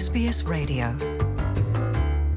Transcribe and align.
SBS 0.00 0.46
Radio. 0.46 0.86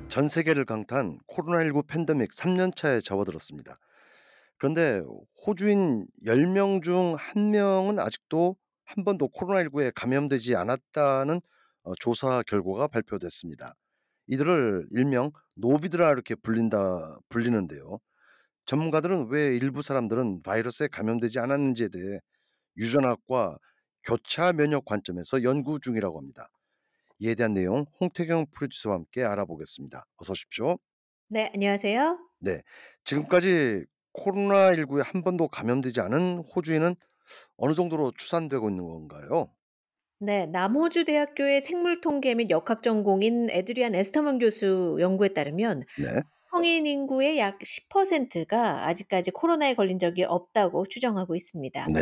전 0.10 0.28
세계를 0.28 0.66
강타한 0.66 1.18
코로나19 1.28 1.88
팬데믹 1.88 2.32
3년차에 2.32 3.02
접어들었습니다. 3.02 3.78
그런데 4.58 5.02
호주인 5.48 6.06
10명 6.26 6.84
중 6.84 7.16
1명은 7.16 8.00
아직도 8.00 8.58
한 8.84 9.06
번도 9.06 9.30
코로나19에 9.30 9.94
감염되지 9.96 10.58
않았다는 10.58 11.40
어, 11.84 11.96
조사 12.02 12.44
결과가 12.44 12.90
발표됐습니다. 12.90 13.76
이들을 14.28 14.88
일명 14.92 15.32
노비드라 15.56 16.12
이렇게 16.12 16.36
불린다 16.36 17.18
불리는데요. 17.30 18.00
전문가들은 18.66 19.28
왜 19.30 19.56
일부 19.56 19.82
사람들은 19.82 20.42
바이러스에 20.44 20.90
감염되지 20.90 21.40
않았는지에 21.40 21.88
대해 21.94 22.20
유전학과 22.76 23.58
교차 24.04 24.52
면역 24.52 24.84
관점에서 24.84 25.44
연구 25.44 25.80
중이라고 25.80 26.18
합니다. 26.18 26.50
이에 27.24 27.36
대한 27.36 27.54
내용 27.54 27.86
홍태경 28.02 28.48
프로듀서와 28.52 28.96
함께 28.96 29.24
알아보겠습니다. 29.24 30.06
어서 30.18 30.34
오십시오. 30.34 30.78
네, 31.30 31.50
안녕하세요. 31.54 32.20
네. 32.40 32.62
지금까지 33.06 33.86
코로나19에 34.14 35.04
한 35.06 35.24
번도 35.24 35.48
감염되지 35.48 36.02
않은 36.02 36.40
호주인은 36.40 36.96
어느 37.56 37.74
정도로 37.74 38.12
추산되고 38.12 38.70
있는 38.70 38.86
건가요? 38.86 39.50
네, 40.20 40.48
남호주 40.48 41.06
대학교의 41.06 41.62
생물통계 41.62 42.36
및 42.36 42.50
역학 42.50 42.84
전공인 42.84 43.50
에드리안 43.50 43.96
에스터먼 43.96 44.40
교수 44.40 44.98
연구에 45.00 45.30
따르면 45.30 45.84
네. 45.98 46.22
성인 46.52 46.86
인구의 46.86 47.40
약 47.40 47.58
10%가 47.60 48.86
아직까지 48.88 49.32
코로나에 49.32 49.76
걸린 49.76 49.98
적이 49.98 50.26
없다고 50.26 50.88
추정하고 50.88 51.36
있습니다. 51.36 51.86
네. 51.94 52.02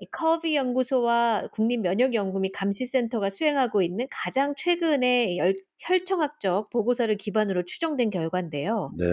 이 0.00 0.06
커비 0.10 0.54
연구소와 0.56 1.48
국립면역연구 1.52 2.40
및 2.40 2.50
감시센터가 2.52 3.30
수행하고 3.30 3.82
있는 3.82 4.06
가장 4.10 4.54
최근의 4.56 5.38
열- 5.38 5.54
혈청학적 5.80 6.70
보고서를 6.70 7.16
기반으로 7.16 7.64
추정된 7.64 8.10
결과인데요. 8.10 8.92
네. 8.98 9.04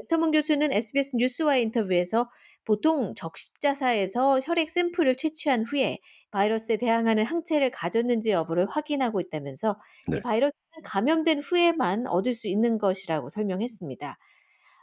에스터먼 0.00 0.30
교수는 0.32 0.72
SBS 0.72 1.16
뉴스와의 1.16 1.62
인터뷰에서 1.64 2.28
보통 2.64 3.14
적십자사에서 3.16 4.40
혈액 4.44 4.68
샘플을 4.70 5.14
채취한 5.14 5.64
후에 5.64 5.98
바이러스에 6.30 6.76
대항하는 6.76 7.24
항체를 7.24 7.70
가졌는지 7.70 8.30
여부를 8.30 8.66
확인하고 8.68 9.20
있다면서 9.20 9.78
네. 10.08 10.18
이 10.18 10.20
바이러스는 10.20 10.82
감염된 10.84 11.38
후에만 11.40 12.06
얻을 12.06 12.34
수 12.34 12.48
있는 12.48 12.78
것이라고 12.78 13.30
설명했습니다. 13.30 14.18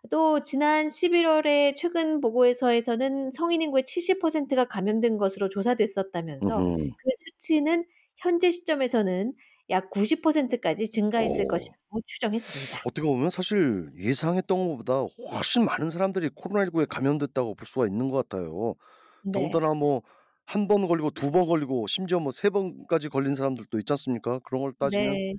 또 0.10 0.42
지난 0.42 0.88
11월에 0.88 1.76
최근 1.76 2.22
보고서에서는 2.22 3.32
성인 3.32 3.62
인구의 3.62 3.84
70%가 3.84 4.66
감염된 4.66 5.18
것으로 5.18 5.50
조사됐었다면서. 5.50 6.80
그 6.98 7.10
수치는 7.26 7.86
현재 8.18 8.52
시점에서는 8.52 9.34
약 9.70 9.90
90%까지 9.90 10.90
증가했을 10.90 11.46
오. 11.46 11.48
것이라고 11.48 12.02
추정했습니다. 12.06 12.82
어떻게 12.86 13.02
보면 13.08 13.30
사실 13.32 13.90
예상했던 13.98 14.68
것보다 14.70 15.06
훨씬 15.32 15.66
많은 15.66 15.90
사람들이 15.90 16.30
코로나19에 16.30 16.88
감염됐다고 16.88 17.56
볼 17.56 17.66
수가 17.68 17.88
있는 17.88 18.10
것 18.10 18.28
같아요. 18.30 18.76
네. 19.24 19.32
더군다나 19.32 19.74
뭐 19.74 20.02
한 20.48 20.68
번 20.68 20.88
걸리고 20.88 21.10
두 21.12 21.32
번 21.32 21.48
걸리고 21.48 21.88
심지어 21.88 22.20
뭐 22.20 22.32
세 22.32 22.52
번까지 22.52 23.10
걸린 23.10 23.34
사람들도 23.34 23.80
있지 23.80 23.94
않습니까? 23.94 24.38
그런 24.46 24.62
걸 24.62 24.74
따지면 24.78 25.10
네. 25.14 25.34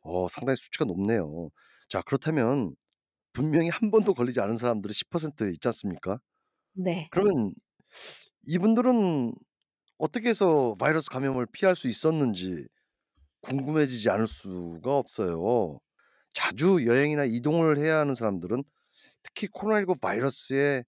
어, 0.00 0.26
상당히 0.28 0.56
수치가 0.56 0.84
높네요. 0.86 1.50
자, 1.88 2.00
그렇다면 2.02 2.74
분명히 3.38 3.68
한 3.68 3.92
번도 3.92 4.14
걸리지 4.14 4.40
않은 4.40 4.56
사람들이 4.56 4.92
10% 4.92 5.52
있지 5.52 5.68
않습니까? 5.68 6.18
네. 6.74 7.06
그러면 7.12 7.54
이분들은 8.46 9.32
어떻게 9.98 10.28
해서 10.30 10.74
바이러스 10.76 11.08
감염을 11.08 11.46
피할 11.52 11.76
수 11.76 11.86
있었는지 11.86 12.66
궁금해지지 13.42 14.10
않을 14.10 14.26
수가 14.26 14.96
없어요. 14.98 15.78
자주 16.32 16.84
여행이나 16.84 17.24
이동을 17.26 17.78
해야 17.78 17.98
하는 17.98 18.14
사람들은 18.14 18.64
특히 19.22 19.46
코로나19 19.46 20.00
바이러스에 20.00 20.82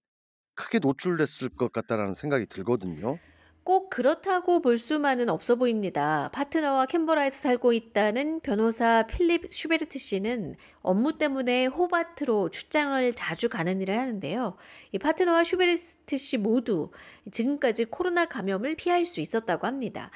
크게 0.55 0.79
노출됐을 0.79 1.49
것 1.55 1.71
같다라는 1.71 2.13
생각이 2.15 2.47
들거든요. 2.47 3.17
꼭 3.63 3.91
그렇다고 3.91 4.59
볼 4.59 4.79
수만은 4.79 5.29
없어 5.29 5.55
보입니다. 5.55 6.31
파트너와 6.33 6.87
캔버라에서 6.87 7.37
살고 7.37 7.73
있다는 7.73 8.39
변호사 8.39 9.05
필립 9.05 9.53
슈베르트 9.53 9.99
씨는 9.99 10.55
업무 10.81 11.19
때문에 11.19 11.67
호바트로 11.67 12.49
출장을 12.49 13.13
자주 13.13 13.49
가는 13.49 13.79
일을 13.79 13.99
하는데요. 13.99 14.57
이 14.93 14.97
파트너와 14.97 15.43
슈베르트 15.43 16.17
씨 16.17 16.37
모두 16.37 16.89
지금까지 17.31 17.85
코로나 17.85 18.25
감염을 18.25 18.75
피할 18.75 19.05
수 19.05 19.21
있었다고 19.21 19.67
합니다. 19.67 20.09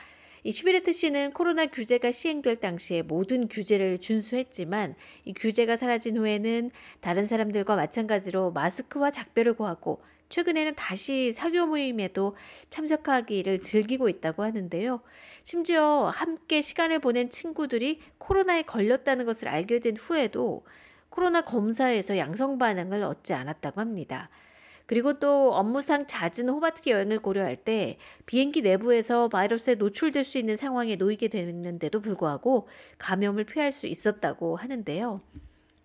이 0.44 0.52
슈베르트 0.52 0.92
씨는 0.92 1.34
코로나 1.34 1.68
규제가 1.68 2.12
시행될 2.12 2.60
당시에 2.60 3.04
모든 3.04 3.48
규제를 3.48 4.00
준수했지만 4.00 4.96
이 5.24 5.34
규제가 5.34 5.78
사라진 5.78 6.18
후에는 6.18 6.72
다른 7.00 7.28
사람들과 7.28 7.76
마찬가지로 7.76 8.52
마스크와 8.54 9.12
작별을 9.12 9.54
고하고 9.54 10.02
최근에는 10.30 10.76
다시 10.76 11.32
사교 11.32 11.68
모임에도 11.68 12.36
참석하기를 12.70 13.62
즐기고 13.62 14.10
있다고 14.10 14.44
하는데요. 14.44 15.02
심지어 15.44 16.06
함께 16.06 16.62
시간을 16.62 17.00
보낸 17.00 17.30
친구들이 17.30 18.02
코로나에 18.18 18.64
걸렸다는 18.64 19.26
것을 19.26 19.48
알게 19.48 19.80
된 19.80 19.96
후에도 19.98 20.66
코로나 21.10 21.42
검사에서 21.42 22.18
양성 22.18 22.58
반응을 22.58 23.04
얻지 23.04 23.34
않았다고 23.34 23.80
합니다. 23.80 24.30
그리고 24.86 25.18
또 25.18 25.54
업무상 25.54 26.06
잦은 26.06 26.50
호바트 26.50 26.90
여행을 26.90 27.20
고려할 27.20 27.56
때 27.56 27.98
비행기 28.26 28.62
내부에서 28.62 29.30
바이러스에 29.30 29.76
노출될 29.76 30.24
수 30.24 30.38
있는 30.38 30.58
상황에 30.58 30.96
놓이게 30.96 31.28
됐는데도 31.30 32.02
불구하고 32.02 32.68
감염을 33.00 33.46
피할 33.46 33.72
수 33.72 33.88
있었다고 33.88 34.58
하는데요. 34.58 35.22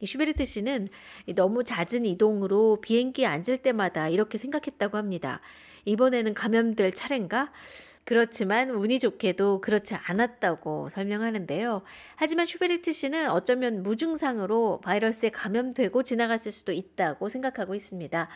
이 0.01 0.07
슈베르트 0.07 0.45
씨는 0.45 0.89
이 1.27 1.35
너무 1.35 1.63
잦은 1.63 2.07
이동으로 2.07 2.81
비행기에 2.81 3.27
앉을 3.27 3.59
때마다 3.59 4.09
이렇게 4.09 4.39
생각했다고 4.39 4.97
합니다. 4.97 5.41
이번에는 5.85 6.35
감염될 6.35 6.93
차례인가? 6.93 7.53
그렇지만 8.05 8.71
운이 8.71 8.99
좋게도 8.99 9.61
그렇지 9.61 9.95
않았다고 9.95 10.89
설명하는데요. 10.89 11.83
하지만 12.17 12.47
슈베르트 12.47 12.93
씨는 12.93 13.31
어쩌면 13.31 13.83
무증상으로 13.83 14.81
바이러스에 14.83 15.29
감염되고 15.31 16.03
지나갔을 16.03 16.51
수도 16.51 16.73
있다고 16.73 17.29
생각하고 17.29 17.75
있습니다. 17.75 18.29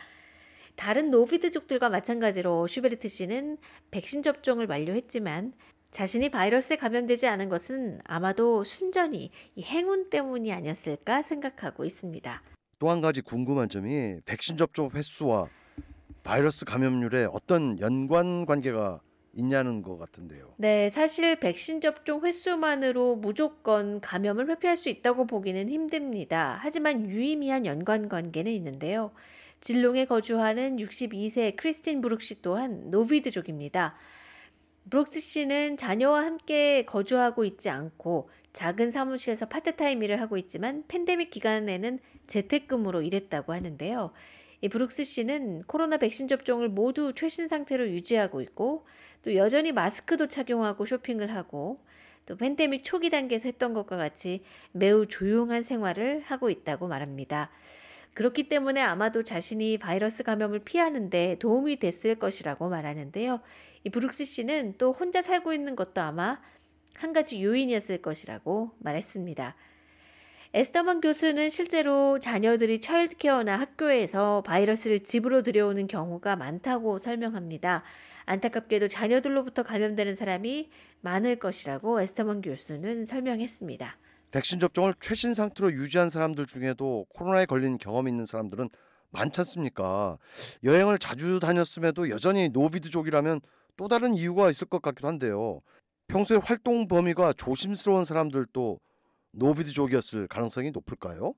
다른 0.75 1.09
Novid족들과 1.09 1.89
마찬가지로 1.89 2.67
슈베르트 2.67 3.07
씨는 3.07 3.57
백신 3.91 4.21
접종을 4.21 4.67
완료했지만 4.69 5.53
자신이 5.95 6.27
바이러스에 6.27 6.75
감염되지 6.75 7.25
않은 7.25 7.47
것은 7.47 8.01
아마도 8.03 8.65
순전히 8.65 9.31
이 9.55 9.63
행운 9.63 10.09
때문이 10.09 10.51
아니었을까 10.51 11.21
생각하고 11.21 11.85
있습니다. 11.85 12.43
또 12.79 12.89
한 12.89 12.99
가지 12.99 13.21
궁금한 13.21 13.69
점이 13.69 14.17
백신 14.25 14.57
접종 14.57 14.89
횟수와 14.93 15.47
바이러스 16.21 16.65
감염률에 16.65 17.27
어떤 17.31 17.79
연관 17.79 18.45
관계가 18.45 18.99
있냐는 19.37 19.81
것 19.83 19.97
같은데요. 19.97 20.55
네, 20.57 20.89
사실 20.89 21.39
백신 21.39 21.79
접종 21.79 22.25
횟수만으로 22.25 23.15
무조건 23.15 24.01
감염을 24.01 24.49
회피할 24.49 24.75
수 24.75 24.89
있다고 24.89 25.25
보기는 25.25 25.69
힘듭니다. 25.69 26.59
하지만 26.61 27.09
유의미한 27.09 27.65
연관 27.65 28.09
관계는 28.09 28.51
있는데요. 28.51 29.11
질롱에 29.61 30.07
거주하는 30.07 30.75
62세 30.75 31.55
크리스틴 31.55 32.01
브룩 32.01 32.21
씨 32.21 32.41
또한 32.41 32.91
Novid족입니다. 32.91 33.95
브룩스 34.89 35.19
씨는 35.19 35.77
자녀와 35.77 36.23
함께 36.23 36.85
거주하고 36.85 37.43
있지 37.43 37.69
않고 37.69 38.29
작은 38.53 38.91
사무실에서 38.91 39.47
파트타임 39.47 40.03
일을 40.03 40.21
하고 40.21 40.37
있지만 40.37 40.83
팬데믹 40.87 41.31
기간에는 41.31 41.99
재택근무로 42.27 43.01
일했다고 43.01 43.53
하는데요. 43.53 44.11
이 44.61 44.69
브룩스 44.69 45.03
씨는 45.03 45.63
코로나 45.63 45.97
백신 45.97 46.27
접종을 46.27 46.69
모두 46.69 47.13
최신 47.13 47.47
상태로 47.47 47.89
유지하고 47.89 48.41
있고 48.41 48.85
또 49.23 49.35
여전히 49.35 49.71
마스크도 49.71 50.27
착용하고 50.27 50.85
쇼핑을 50.85 51.33
하고 51.33 51.83
또 52.25 52.37
팬데믹 52.37 52.83
초기 52.83 53.09
단계에서 53.09 53.49
했던 53.49 53.73
것과 53.73 53.97
같이 53.97 54.43
매우 54.71 55.05
조용한 55.05 55.63
생활을 55.63 56.21
하고 56.25 56.49
있다고 56.49 56.87
말합니다. 56.87 57.51
그렇기 58.15 58.47
때문에 58.49 58.81
아마도 58.81 59.23
자신이 59.23 59.77
바이러스 59.77 60.23
감염을 60.23 60.59
피하는데 60.59 61.37
도움이 61.39 61.77
됐을 61.77 62.15
것이라고 62.15 62.69
말하는데요. 62.69 63.41
이 63.83 63.89
브룩스 63.89 64.23
씨는 64.23 64.75
또 64.77 64.93
혼자 64.93 65.21
살고 65.21 65.53
있는 65.53 65.75
것도 65.75 66.01
아마 66.01 66.41
한 66.95 67.11
가지 67.11 67.43
요인이었을 67.43 68.01
것이라고 68.01 68.71
말했습니다. 68.79 69.55
에스터만 70.53 71.01
교수는 71.01 71.49
실제로 71.49 72.17
자녀들이 72.17 72.79
차일드케어나 72.79 73.59
학교에서 73.59 74.41
바이러스를 74.45 75.01
집으로 75.01 75.41
들여오는 75.41 75.85
경우가 75.87 76.37
많다고 76.37 76.97
설명합니다. 76.97 77.83
안타깝게도 78.23 78.87
자녀들로부터 78.87 79.63
감염되는 79.63 80.15
사람이 80.15 80.69
많을 81.01 81.35
것이라고 81.35 81.99
에스터만 81.99 82.41
교수는 82.41 83.05
설명했습니다. 83.05 83.97
백신 84.35 84.59
접종을 84.59 84.93
최신 84.99 85.33
상태로 85.33 85.71
유지한 85.71 86.09
사람들 86.09 86.45
중에도 86.45 87.05
코로나에 87.07 87.45
걸린 87.45 87.77
경험이 87.77 88.11
있는 88.11 88.25
사람들은 88.25 88.69
많지 89.11 89.39
않습니까? 89.39 90.17
여행을 90.61 90.99
자주 90.99 91.39
다녔음에도 91.39 92.09
여전히 92.09 92.49
노비드족이라면 92.49 93.39
또 93.77 93.87
다른 93.87 94.13
이유가 94.13 94.49
있을 94.49 94.67
것 94.67 94.81
같기도 94.81 95.07
한데요. 95.07 95.61
평소에 96.09 96.39
활동 96.43 96.89
범위가 96.89 97.31
조심스러운 97.31 98.03
사람들도 98.03 98.77
노비드족이었을 99.31 100.27
가능성이 100.27 100.71
높을까요? 100.71 101.33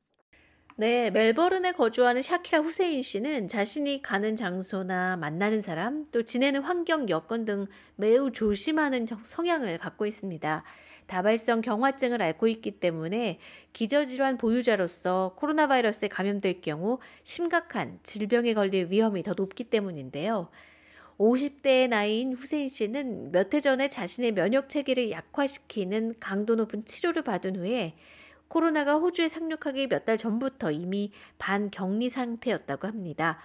네, 0.75 1.11
멜버른에 1.11 1.73
거주하는 1.73 2.23
샤키라 2.23 2.61
후세인 2.61 3.03
씨는 3.03 3.47
자신이 3.47 4.01
가는 4.01 4.35
장소나 4.35 5.17
만나는 5.17 5.61
사람, 5.61 6.05
또 6.11 6.23
지내는 6.23 6.61
환경 6.61 7.09
여건 7.09 7.45
등 7.45 7.67
매우 7.95 8.31
조심하는 8.31 9.05
정- 9.05 9.23
성향을 9.23 9.77
갖고 9.77 10.07
있습니다. 10.07 10.63
다발성 11.07 11.61
경화증을 11.61 12.21
앓고 12.21 12.47
있기 12.47 12.79
때문에 12.79 13.39
기저질환 13.73 14.37
보유자로서 14.37 15.33
코로나 15.37 15.67
바이러스에 15.67 16.07
감염될 16.09 16.61
경우 16.61 16.99
심각한 17.23 17.99
질병에 18.03 18.53
걸릴 18.53 18.89
위험이 18.91 19.23
더 19.23 19.33
높기 19.35 19.63
때문인데요. 19.65 20.49
50대의 21.17 21.87
나이인 21.89 22.33
후세인 22.33 22.69
씨는 22.69 23.31
몇 23.31 23.53
해 23.53 23.59
전에 23.59 23.89
자신의 23.89 24.33
면역 24.33 24.69
체계를 24.69 25.09
약화시키는 25.11 26.15
강도 26.19 26.55
높은 26.55 26.85
치료를 26.85 27.23
받은 27.23 27.55
후에 27.55 27.95
코로나가 28.49 28.95
호주에 28.95 29.27
상륙하기 29.27 29.87
몇 29.87 30.05
달 30.05 30.17
전부터 30.17 30.71
이미 30.71 31.11
반격리 31.37 32.09
상태였다고 32.09 32.87
합니다. 32.87 33.39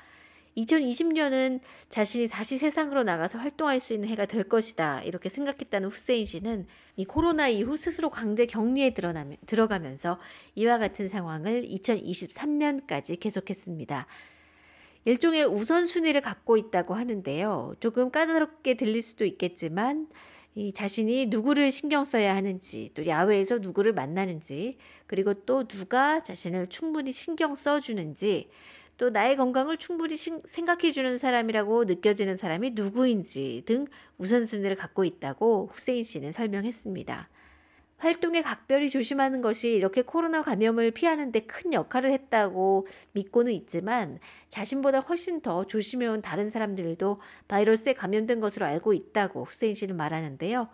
2020년은 0.57 1.61
자신이 1.89 2.29
다시 2.29 2.59
세상으로 2.59 3.05
나가서 3.05 3.39
활동할 3.39 3.81
수 3.81 3.95
있는 3.95 4.09
해가 4.09 4.27
될 4.27 4.45
것이다. 4.45 5.03
이렇게 5.03 5.29
생각했다는 5.29 5.89
후세인 5.89 6.27
씨는 6.27 6.67
이 6.97 7.05
코로나 7.05 7.49
이후 7.49 7.77
스스로 7.77 8.11
강제 8.11 8.47
격리에 8.47 8.93
들어가면서 9.47 10.19
이와 10.55 10.79
같은 10.79 11.09
상황을 11.09 11.67
2023년까지 11.69 13.19
계속했습니다. 13.19 14.07
일종의 15.05 15.47
우선순위를 15.47 16.21
갖고 16.21 16.57
있다고 16.57 16.95
하는데요. 16.95 17.75
조금 17.81 18.11
까다롭게 18.11 18.75
들릴 18.75 19.03
수도 19.03 19.25
있겠지만 19.25 20.07
이 20.55 20.71
자신이 20.71 21.27
누구를 21.27 21.71
신경 21.71 22.05
써야 22.05 22.37
하는지, 22.37 22.91
또 22.93 23.07
야외에서 23.07 23.59
누구를 23.59 23.95
만나는지, 23.95 24.77
그리고 25.07 25.33
또 25.33 25.67
누가 25.67 26.23
자신을 26.23 26.67
충분히 26.69 27.11
신경 27.11 27.55
써주는지, 27.55 28.51
또 28.99 29.11
나의 29.11 29.37
건강을 29.37 29.79
충분히 29.79 30.17
신- 30.17 30.43
생각해주는 30.45 31.19
사람이라고 31.19 31.85
느껴지는 31.85 32.37
사람이 32.37 32.73
누구인지 32.73 33.63
등 33.67 33.87
우선순위를 34.19 34.77
갖고 34.77 35.05
있다고 35.05 35.71
후세인 35.73 36.05
씨는 36.05 36.33
설명했습니다. 36.33 37.29
활동에 37.99 38.43
각별히 38.43 38.91
조심하는 38.91 39.41
것이 39.43 39.71
이렇게 39.71 40.03
코로나 40.03 40.43
감염을 40.43 40.91
피하는 40.91 41.31
데 41.31 41.41
큰 41.47 41.73
역할을 41.73 42.11
했다고 42.13 42.87
믿고는 43.13 43.53
있지만 43.53 44.19
자신보다 44.49 44.99
훨씬 45.01 45.41
더 45.41 45.65
조심해온 45.67 46.21
다른 46.21 46.51
사람들도 46.51 47.21
바이러스에 47.47 47.93
감염된 47.93 48.41
것으로 48.41 48.67
알고 48.67 48.93
있다고 48.93 49.45
후세인 49.45 49.75
씨는 49.75 49.97
말하는데요. 49.97 50.69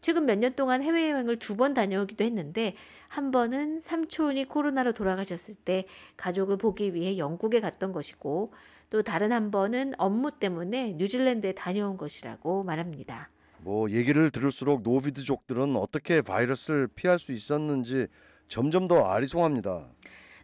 최근 0.00 0.24
몇 0.26 0.38
년 0.38 0.54
동안 0.54 0.82
해외여행을 0.82 1.38
두 1.38 1.56
번 1.56 1.74
다녀오기도 1.74 2.24
했는데 2.24 2.74
한 3.08 3.30
번은 3.30 3.80
삼촌이 3.80 4.46
코로나로 4.46 4.92
돌아가셨을 4.92 5.54
때 5.56 5.84
가족을 6.16 6.56
보기 6.56 6.94
위해 6.94 7.18
영국에 7.18 7.60
갔던 7.60 7.92
것이고 7.92 8.52
또 8.90 9.02
다른 9.02 9.30
한 9.32 9.50
번은 9.50 9.94
업무 9.98 10.30
때문에 10.30 10.94
뉴질랜드에 10.96 11.52
다녀온 11.52 11.96
것이라고 11.96 12.64
말합니다. 12.64 13.30
뭐 13.58 13.90
얘기를 13.90 14.30
들을수록 14.30 14.82
노비드족들은 14.82 15.76
어떻게 15.76 16.22
바이러스를 16.22 16.88
피할 16.94 17.18
수 17.18 17.32
있었는지 17.32 18.06
점점 18.48 18.88
더 18.88 19.04
아리송합니다. 19.04 19.86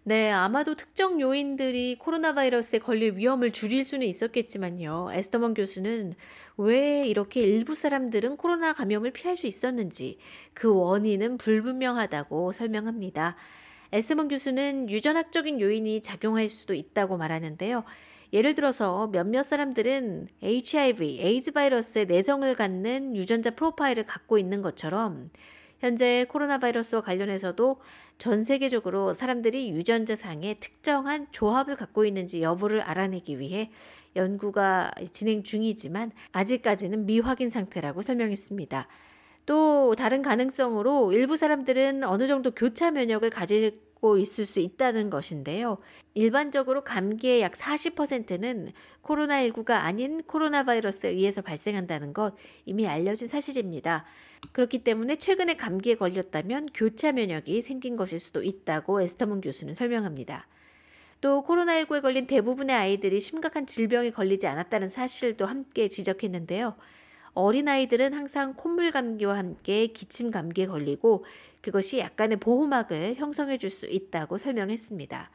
네, 0.09 0.31
아마도 0.31 0.77
특정 0.77 1.21
요인들이 1.21 1.97
코로나 1.99 2.33
바이러스에 2.33 2.79
걸릴 2.79 3.17
위험을 3.17 3.51
줄일 3.51 3.85
수는 3.85 4.07
있었겠지만요. 4.07 5.09
에스터먼 5.13 5.53
교수는 5.53 6.15
왜 6.59 7.05
이렇게 7.05 7.41
일부 7.41 7.75
사람들은 7.75 8.37
코로나 8.37 8.73
감염을 8.73 9.11
피할 9.11 9.37
수 9.37 9.49
있었는지 9.49 10.19
그 10.55 10.73
원인은 10.73 11.39
불분명하다고 11.39 12.53
설명합니다. 12.53 13.35
에스터먼 13.91 14.29
교수는 14.29 14.91
유전학적인 14.91 15.61
요인이 15.61 16.01
작용할 16.03 16.49
수도 16.51 16.75
있다고 16.75 17.17
말하는데요. 17.17 17.83
예를 18.33 18.55
들어서 18.55 19.09
몇몇 19.09 19.43
사람들은 19.43 20.29
HIV, 20.41 21.19
에이즈 21.21 21.51
바이러스의 21.51 22.07
내성을 22.07 22.55
갖는 22.55 23.17
유전자 23.17 23.51
프로파일을 23.51 24.05
갖고 24.05 24.39
있는 24.39 24.63
것처럼 24.63 25.31
현재 25.87 26.27
코로나 26.29 26.59
바이러스와 26.59 27.01
관련해서도 27.03 27.77
전 28.19 28.43
세계적으로 28.43 29.15
사람들이 29.15 29.71
유전자상의 29.71 30.57
특정한 30.59 31.29
조합을 31.31 31.77
갖고 31.77 32.05
있는지 32.05 32.43
여부를 32.43 32.81
알아내기 32.81 33.39
위해 33.39 33.71
연구가 34.17 34.91
진행 35.13 35.45
중이지만 35.45 36.11
아직까지는 36.33 37.07
미확인 37.07 37.51
상태라고 37.51 38.03
설명했습니다. 38.03 38.89
또 39.45 39.95
다른 39.97 40.23
가능성으로 40.23 41.13
일부 41.13 41.37
사람들은 41.37 42.03
어느 42.03 42.27
정도 42.27 42.51
교차 42.51 42.91
면역을 42.91 43.31
가 43.31 43.47
지고 44.07 44.19
있을 44.19 44.47
수 44.47 44.61
있다는 44.61 45.11
것인데요. 45.11 45.79
일반적으로 46.15 46.85
감기의 46.85 47.41
약 47.41 47.53
40%는 47.53 48.71
코로나19가 49.03 49.71
아닌 49.71 50.23
코로나 50.23 50.63
바이러스에 50.63 51.11
의해서 51.11 51.43
발생한다는 51.43 52.13
것 52.13 52.37
이미 52.65 52.87
알려진 52.87 53.27
사실입니다. 53.27 54.05
그렇기 54.53 54.85
때문에 54.85 55.17
최근에 55.17 55.57
감기에 55.57 55.97
걸렸다면 55.97 56.69
교차 56.73 57.13
면역이 57.13 57.63
생긴 57.63 57.97
것일 57.97 58.21
수도 58.21 58.45
있다고 58.45 59.03
에스터문 59.03 59.41
교수는 59.41 59.75
설명합니다. 59.75 60.47
또 61.21 61.43
코로나19에 61.43 62.01
걸린 62.01 62.29
대부분의 62.29 62.77
아이들이 62.77 63.19
심각한 63.19 63.67
질병에 63.67 64.11
걸리지 64.11 64.47
않았다는 64.47 64.89
사실도 64.89 65.47
함께 65.47 65.89
지적했는데요. 65.89 66.77
어린아이들은 67.35 68.15
항상 68.15 68.55
콧물 68.55 68.91
감기와 68.93 69.37
함께 69.37 69.89
기침 69.89 70.31
감기에 70.31 70.67
걸리고 70.67 71.25
그것이 71.67 71.99
약간의 71.99 72.37
보호막을 72.37 73.17
형성해 73.17 73.59
줄 73.59 73.71
수 73.71 73.87
있다고 73.87 74.39
설명했습니다. 74.39 75.33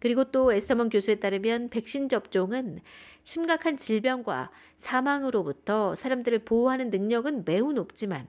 그리고 0.00 0.24
또 0.32 0.52
에스터먼 0.52 0.88
교수에 0.88 1.14
따르면 1.14 1.70
백신 1.70 2.08
접종은 2.08 2.80
심각한 3.22 3.76
질병과 3.76 4.50
사망으로부터 4.76 5.94
사람들을 5.94 6.40
보호하는 6.40 6.90
능력은 6.90 7.44
매우 7.44 7.72
높지만 7.72 8.26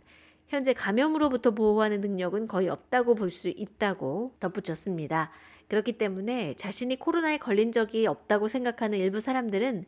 현재 0.47 0.73
감염으로부터 0.73 1.55
보호하는 1.55 2.01
능력은 2.01 2.47
거의 2.47 2.69
없다고 2.69 3.15
볼 3.15 3.31
수 3.31 3.49
있다고 3.49 4.35
덧붙였습니다. 4.39 5.31
그렇기 5.67 5.97
때문에 5.97 6.53
자신이 6.53 6.99
코로나에 6.99 7.39
걸린 7.39 7.71
적이 7.71 8.05
없다고 8.05 8.47
생각하는 8.47 8.99
일부 8.99 9.19
사람들은 9.19 9.85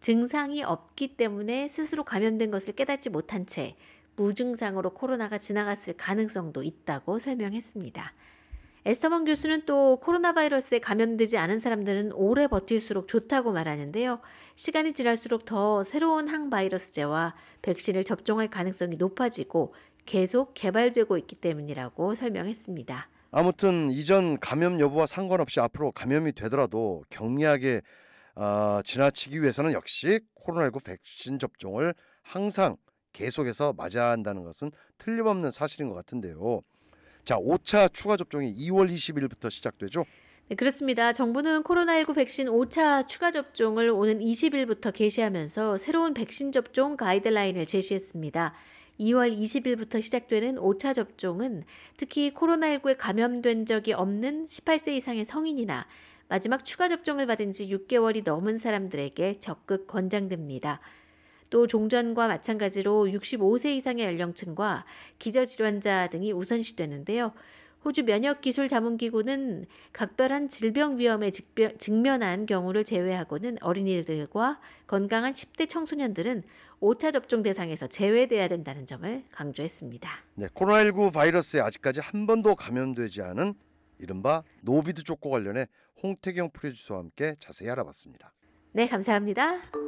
증상이 0.00 0.62
없기 0.62 1.18
때문에 1.18 1.68
스스로 1.68 2.02
감염된 2.02 2.50
것을 2.50 2.74
깨닫지 2.74 3.10
못한 3.10 3.44
채 3.44 3.76
무증상으로 4.18 4.90
코로나가 4.90 5.38
지나갔을 5.38 5.94
가능성도 5.94 6.62
있다고 6.62 7.18
설명했습니다. 7.18 8.12
에스터먼 8.84 9.24
교수는 9.24 9.66
또 9.66 9.98
코로나 10.00 10.32
바이러스에 10.32 10.78
감염되지 10.78 11.36
않은 11.36 11.60
사람들은 11.60 12.12
오래 12.12 12.46
버틸수록 12.46 13.06
좋다고 13.06 13.52
말하는데요. 13.52 14.20
시간이 14.56 14.94
지날수록 14.94 15.44
더 15.44 15.84
새로운 15.84 16.28
항바이러스제와 16.28 17.34
백신을 17.62 18.04
접종할 18.04 18.48
가능성이 18.48 18.96
높아지고 18.96 19.74
계속 20.06 20.54
개발되고 20.54 21.18
있기 21.18 21.36
때문이라고 21.36 22.14
설명했습니다. 22.14 23.10
아무튼 23.30 23.90
이전 23.90 24.38
감염 24.40 24.80
여부와 24.80 25.06
상관없이 25.06 25.60
앞으로 25.60 25.92
감염이 25.92 26.32
되더라도 26.32 27.04
경미하게 27.10 27.82
어, 28.36 28.80
지나치기 28.84 29.42
위해서는 29.42 29.72
역시 29.72 30.20
코로나19 30.46 30.82
백신 30.84 31.38
접종을 31.38 31.92
항상 32.22 32.76
계속해서 33.18 33.74
맞아야 33.76 34.10
한다는 34.10 34.44
것은 34.44 34.70
틀림없는 34.98 35.50
사실인 35.50 35.88
것 35.88 35.96
같은데요. 35.96 36.62
자, 37.24 37.36
5차 37.36 37.92
추가 37.92 38.16
접종이 38.16 38.54
2월 38.54 38.90
20일부터 38.90 39.50
시작되죠. 39.50 40.04
네, 40.48 40.54
그렇습니다. 40.54 41.12
정부는 41.12 41.62
코로나19 41.64 42.14
백신 42.14 42.46
5차 42.46 43.08
추가 43.08 43.30
접종을 43.30 43.90
오는 43.90 44.20
20일부터 44.20 44.94
개시하면서 44.94 45.78
새로운 45.78 46.14
백신 46.14 46.52
접종 46.52 46.96
가이드라인을 46.96 47.66
제시했습니다. 47.66 48.54
2월 49.00 49.36
20일부터 49.36 50.00
시작되는 50.00 50.56
5차 50.56 50.94
접종은 50.94 51.64
특히 51.96 52.32
코로나19에 52.32 52.96
감염된 52.96 53.66
적이 53.66 53.92
없는 53.94 54.46
18세 54.46 54.94
이상의 54.96 55.24
성인이나 55.24 55.86
마지막 56.28 56.64
추가 56.64 56.88
접종을 56.88 57.26
받은 57.26 57.52
지 57.52 57.68
6개월이 57.68 58.24
넘은 58.24 58.58
사람들에게 58.58 59.40
적극 59.40 59.86
권장됩니다. 59.86 60.80
또 61.50 61.66
종전과 61.66 62.28
마찬가지로 62.28 63.06
65세 63.06 63.76
이상의 63.76 64.06
연령층과 64.06 64.84
기저질환자 65.18 66.08
등이 66.08 66.32
우선시되는데요. 66.32 67.32
호주 67.84 68.02
면역기술자문기구는 68.04 69.66
각별한 69.92 70.48
질병 70.48 70.98
위험에 70.98 71.30
직면한 71.30 72.46
경우를 72.46 72.84
제외하고는 72.84 73.58
어린이들과 73.60 74.60
건강한 74.86 75.32
10대 75.32 75.68
청소년들은 75.68 76.42
5차 76.80 77.12
접종 77.12 77.42
대상에서 77.42 77.86
제외돼야 77.86 78.48
된다는 78.48 78.86
점을 78.86 79.24
강조했습니다. 79.30 80.10
네, 80.34 80.46
코로나19 80.48 81.12
바이러스에 81.12 81.60
아직까지 81.60 82.00
한 82.00 82.26
번도 82.26 82.56
감염되지 82.56 83.22
않은 83.22 83.54
이른바 83.98 84.42
Novid 84.62 85.02
족과 85.02 85.30
관련해 85.30 85.66
홍태경 86.02 86.50
프로듀서와 86.50 87.00
함께 87.00 87.34
자세히 87.40 87.70
알아봤습니다. 87.70 88.32
네, 88.72 88.86
감사합니다. 88.86 89.87